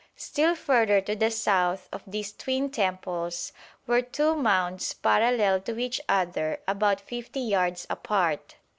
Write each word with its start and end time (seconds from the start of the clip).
Still 0.15 0.55
further 0.55 0.99
to 0.99 1.15
the 1.15 1.29
south 1.29 1.87
of 1.91 2.01
these 2.07 2.33
twin 2.33 2.71
temples 2.71 3.53
were 3.85 4.01
two 4.01 4.35
mounds 4.35 4.95
parallel 4.95 5.61
to 5.61 5.77
each 5.77 6.01
other 6.09 6.59
about 6.67 6.99
50 7.01 7.39
yards 7.39 7.85
apart. 7.87 8.55